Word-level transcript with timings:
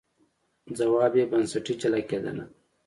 ځواب 0.77 1.13
یې 1.19 1.25
بنسټي 1.31 1.73
جلا 1.81 2.01
کېدنه 2.09 2.33
ده. 2.37 2.45